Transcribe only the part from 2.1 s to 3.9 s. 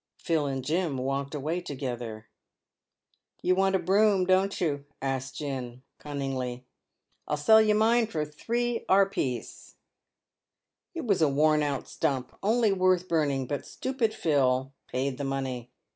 90 PAVED WITH GOLD. "You want a